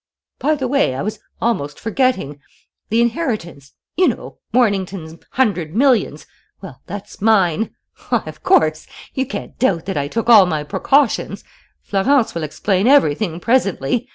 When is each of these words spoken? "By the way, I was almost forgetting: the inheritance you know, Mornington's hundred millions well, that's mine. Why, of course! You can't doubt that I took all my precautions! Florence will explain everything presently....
"By 0.39 0.55
the 0.55 0.67
way, 0.67 0.95
I 0.95 1.03
was 1.03 1.19
almost 1.39 1.79
forgetting: 1.79 2.39
the 2.89 3.01
inheritance 3.01 3.73
you 3.95 4.07
know, 4.07 4.39
Mornington's 4.51 5.15
hundred 5.33 5.75
millions 5.75 6.25
well, 6.59 6.81
that's 6.87 7.21
mine. 7.21 7.75
Why, 8.09 8.23
of 8.25 8.41
course! 8.41 8.87
You 9.13 9.27
can't 9.27 9.59
doubt 9.59 9.85
that 9.85 9.97
I 9.97 10.07
took 10.07 10.27
all 10.27 10.47
my 10.47 10.63
precautions! 10.63 11.43
Florence 11.83 12.33
will 12.33 12.41
explain 12.41 12.87
everything 12.87 13.39
presently.... 13.39 14.09